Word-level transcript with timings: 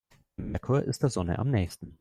Der 0.35 0.45
Merkur 0.47 0.81
ist 0.83 1.03
der 1.03 1.11
Sonne 1.11 1.37
am 1.37 1.51
nähesten. 1.51 1.89